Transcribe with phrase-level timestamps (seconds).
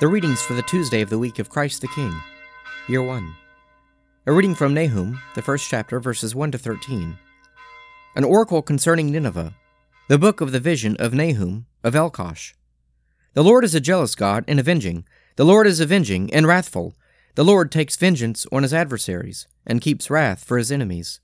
[0.00, 2.18] The readings for the Tuesday of the week of Christ the King,
[2.88, 3.34] Year 1.
[4.28, 7.18] A reading from Nahum, the first chapter, verses 1 to 13.
[8.16, 9.54] An oracle concerning Nineveh,
[10.08, 12.54] the book of the vision of Nahum of Elkosh.
[13.34, 15.04] The Lord is a jealous God and avenging.
[15.36, 16.94] The Lord is avenging and wrathful.
[17.34, 21.20] The Lord takes vengeance on his adversaries, and keeps wrath for his enemies.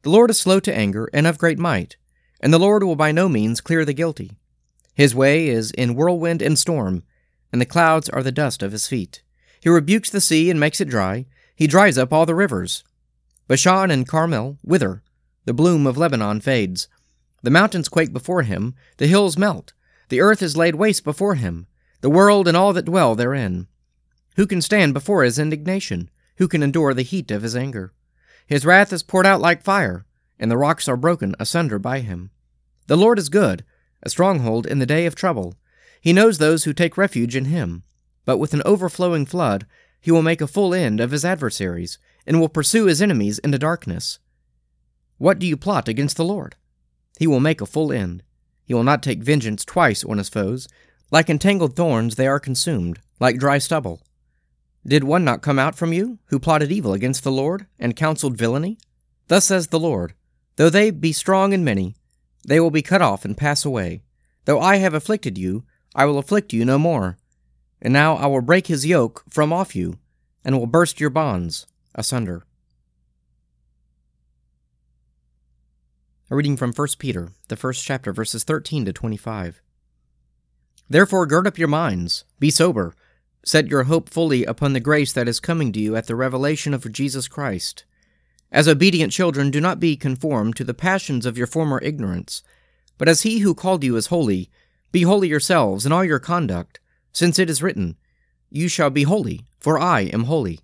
[0.00, 1.98] The Lord is slow to anger and of great might,
[2.40, 4.38] and the Lord will by no means clear the guilty.
[4.94, 7.02] His way is in whirlwind and storm
[7.54, 9.22] and the clouds are the dust of his feet.
[9.60, 11.26] He rebukes the sea and makes it dry.
[11.54, 12.82] He dries up all the rivers.
[13.46, 15.04] Bashan and Carmel wither.
[15.44, 16.88] The bloom of Lebanon fades.
[17.44, 18.74] The mountains quake before him.
[18.96, 19.72] The hills melt.
[20.08, 21.68] The earth is laid waste before him.
[22.00, 23.68] The world and all that dwell therein.
[24.34, 26.10] Who can stand before his indignation?
[26.38, 27.92] Who can endure the heat of his anger?
[28.48, 30.06] His wrath is poured out like fire,
[30.40, 32.30] and the rocks are broken asunder by him.
[32.88, 33.64] The Lord is good,
[34.02, 35.54] a stronghold in the day of trouble.
[36.04, 37.82] He knows those who take refuge in him.
[38.26, 39.66] But with an overflowing flood,
[40.02, 43.58] he will make a full end of his adversaries, and will pursue his enemies into
[43.58, 44.18] darkness.
[45.16, 46.56] What do you plot against the Lord?
[47.18, 48.22] He will make a full end.
[48.66, 50.68] He will not take vengeance twice on his foes.
[51.10, 54.02] Like entangled thorns, they are consumed, like dry stubble.
[54.86, 58.36] Did one not come out from you, who plotted evil against the Lord, and counseled
[58.36, 58.76] villainy?
[59.28, 60.12] Thus says the Lord
[60.56, 61.94] Though they be strong and many,
[62.46, 64.02] they will be cut off and pass away.
[64.44, 67.18] Though I have afflicted you, I will afflict you no more.
[67.80, 69.98] And now I will break his yoke from off you,
[70.44, 72.44] and will burst your bonds asunder.
[76.30, 79.60] A reading from 1 Peter, the first chapter, verses 13 to 25.
[80.88, 82.94] Therefore, gird up your minds, be sober,
[83.44, 86.72] set your hope fully upon the grace that is coming to you at the revelation
[86.72, 87.84] of Jesus Christ.
[88.50, 92.42] As obedient children, do not be conformed to the passions of your former ignorance,
[92.96, 94.50] but as he who called you is holy,
[94.94, 96.78] be holy yourselves in all your conduct,
[97.12, 97.96] since it is written,
[98.48, 100.60] You shall be holy, for I am holy.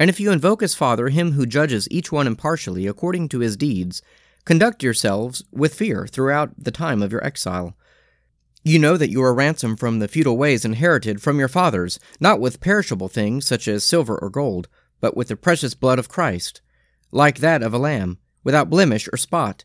[0.00, 3.56] And if you invoke as Father him who judges each one impartially according to his
[3.56, 4.02] deeds,
[4.44, 7.76] conduct yourselves with fear throughout the time of your exile.
[8.64, 12.40] You know that you are ransomed from the futile ways inherited from your fathers, not
[12.40, 14.66] with perishable things such as silver or gold,
[15.00, 16.62] but with the precious blood of Christ,
[17.12, 19.64] like that of a lamb, without blemish or spot.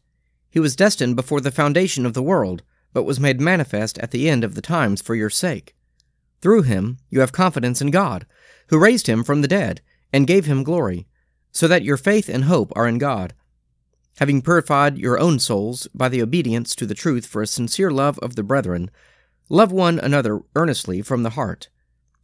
[0.51, 2.61] He was destined before the foundation of the world
[2.93, 5.75] but was made manifest at the end of the times for your sake.
[6.41, 8.25] Through him you have confidence in God,
[8.67, 9.81] who raised him from the dead
[10.11, 11.07] and gave him glory,
[11.51, 13.33] so that your faith and hope are in God.
[14.17, 18.19] Having purified your own souls by the obedience to the truth for a sincere love
[18.19, 18.91] of the brethren,
[19.49, 21.69] love one another earnestly from the heart.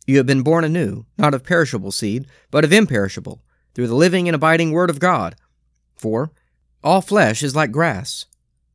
[0.06, 3.42] You have been born anew, not of perishable seed, but of imperishable,
[3.74, 5.36] through the living and abiding Word of God.
[5.96, 6.32] For
[6.84, 8.26] all flesh is like grass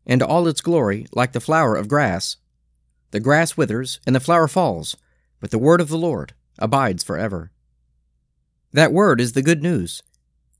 [0.07, 2.37] and all its glory like the flower of grass.
[3.11, 4.97] The grass withers, and the flower falls,
[5.41, 7.51] but the word of the Lord abides forever.
[8.73, 10.03] That word is the good news,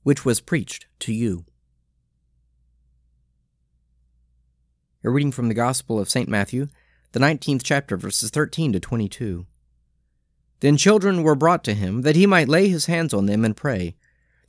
[0.03, 1.45] which was preached to you.
[5.03, 6.29] A reading from the Gospel of St.
[6.29, 6.67] Matthew,
[7.11, 9.45] the 19th chapter, verses 13 to 22.
[10.59, 13.57] Then children were brought to him, that he might lay his hands on them and
[13.57, 13.95] pray.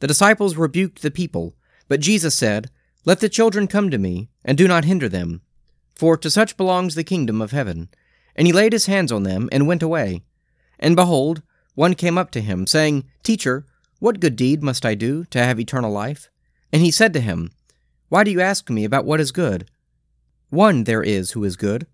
[0.01, 1.57] The disciples rebuked the people,
[1.89, 2.71] but Jesus said,
[3.05, 5.43] let the children come to me, and do not hinder them,
[5.95, 7.89] for to such belongs the kingdom of heaven.
[8.35, 10.23] And he laid his hands on them, and went away.
[10.79, 11.43] And behold,
[11.75, 13.67] one came up to him, saying, Teacher,
[13.99, 16.29] what good deed must I do to have eternal life?
[16.73, 17.51] And he said to him,
[18.09, 19.71] Why do you ask me about what is good?
[20.51, 21.87] One there is who is good.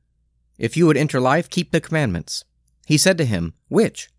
[0.58, 2.44] If you would enter life, keep the commandments.
[2.86, 4.10] He said to him, Which?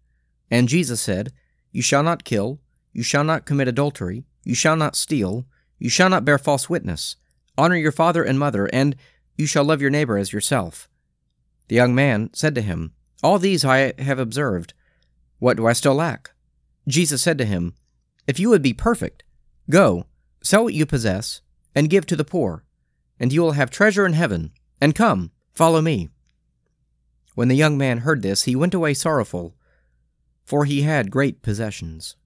[0.50, 1.32] And Jesus said,
[1.72, 2.60] You shall not kill,
[2.92, 5.46] you shall not commit adultery, you shall not steal,
[5.82, 7.16] you shall not bear false witness.
[7.58, 8.96] Honor your father and mother, and
[9.36, 10.88] you shall love your neighbor as yourself.
[11.70, 12.94] The young man said to him,
[13.24, 14.76] All these I have observed.
[15.40, 16.34] What do I still lack?
[16.88, 17.74] Jesus said to him,
[18.28, 19.24] If you would be perfect,
[19.72, 20.06] go,
[20.44, 21.42] sell what you possess,
[21.74, 22.64] and give to the poor,
[23.20, 24.52] and you will have treasure in heaven.
[24.80, 26.10] And come, follow me.
[27.34, 29.56] When the young man heard this, he went away sorrowful,
[30.44, 32.18] for he had great possessions.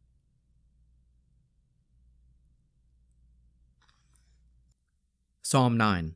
[5.47, 6.15] Psalm 9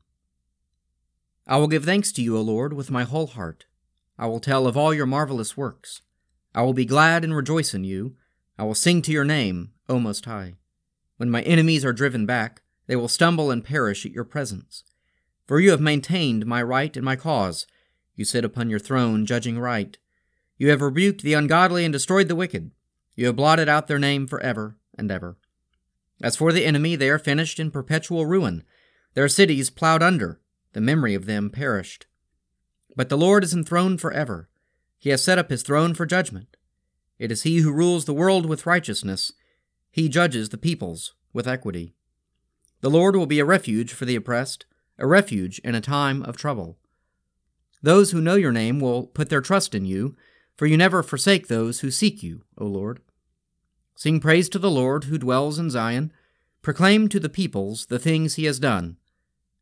[1.45, 3.67] I will give thanks to you, O Lord, with my whole heart.
[4.17, 6.01] I will tell of all your marvelous works.
[6.55, 8.15] I will be glad and rejoice in you.
[8.57, 10.55] I will sing to your name, O Most High.
[11.17, 14.83] When my enemies are driven back, they will stumble and perish at your presence.
[15.45, 17.67] For you have maintained my right and my cause.
[18.15, 19.95] You sit upon your throne, judging right.
[20.57, 22.71] You have rebuked the ungodly and destroyed the wicked.
[23.15, 25.37] You have blotted out their name for ever and ever.
[26.19, 28.63] As for the enemy, they are finished in perpetual ruin.
[29.19, 30.39] Their cities plowed under,
[30.71, 32.07] the memory of them perished.
[32.95, 34.47] But the Lord is enthroned forever.
[34.97, 36.55] He has set up his throne for judgment.
[37.17, 39.33] It is he who rules the world with righteousness.
[39.91, 41.95] He judges the peoples with equity.
[42.79, 44.65] The Lord will be a refuge for the oppressed,
[44.97, 46.77] a refuge in a time of trouble.
[47.81, 50.15] Those who know your name will put their trust in you,
[50.55, 53.01] for you never forsake those who seek you, O Lord.
[53.95, 56.13] Sing praise to the Lord who dwells in Zion.
[56.61, 58.95] Proclaim to the peoples the things he has done.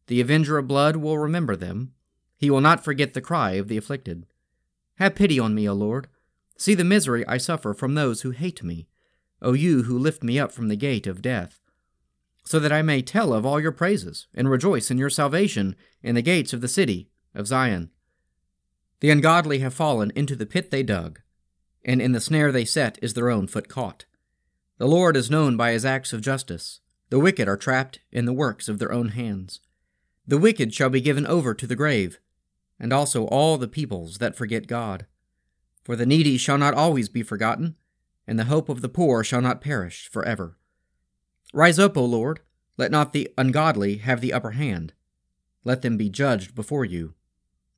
[0.07, 1.93] The avenger of blood will remember them.
[2.37, 4.25] He will not forget the cry of the afflicted.
[4.95, 6.07] Have pity on me, O Lord.
[6.57, 8.87] See the misery I suffer from those who hate me,
[9.41, 11.59] O you who lift me up from the gate of death,
[12.43, 16.15] so that I may tell of all your praises and rejoice in your salvation in
[16.15, 17.91] the gates of the city of Zion.
[19.01, 21.19] The ungodly have fallen into the pit they dug,
[21.85, 24.05] and in the snare they set is their own foot caught.
[24.79, 26.79] The Lord is known by his acts of justice.
[27.09, 29.59] The wicked are trapped in the works of their own hands.
[30.27, 32.19] The wicked shall be given over to the grave,
[32.79, 35.05] and also all the peoples that forget God.
[35.83, 37.75] For the needy shall not always be forgotten,
[38.27, 40.57] and the hope of the poor shall not perish for ever.
[41.53, 42.41] Rise up, O Lord,
[42.77, 44.93] let not the ungodly have the upper hand.
[45.63, 47.13] Let them be judged before you.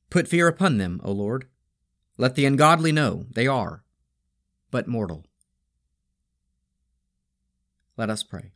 [0.09, 1.47] Put fear upon them, O Lord.
[2.17, 3.83] Let the ungodly know they are
[4.71, 5.25] but mortal.
[7.97, 8.51] Let us pray.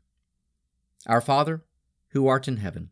[1.06, 1.64] Our Father,
[2.10, 2.92] who art in heaven,